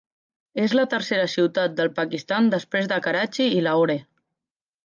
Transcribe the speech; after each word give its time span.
És 0.61 0.71
la 0.79 0.85
tercera 0.93 1.27
ciutat 1.33 1.77
del 1.81 1.93
Pakistan 2.01 2.49
després 2.57 2.91
de 2.93 3.01
Karachi 3.09 3.49
i 3.59 3.65
Lahore. 3.69 4.01